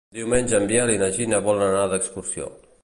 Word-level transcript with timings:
Diumenge 0.19 0.55
en 0.59 0.65
Biel 0.71 0.93
i 0.95 0.97
na 1.03 1.11
Gina 1.19 1.43
volen 1.49 1.67
anar 1.69 1.87
d'excursió. 1.95 2.51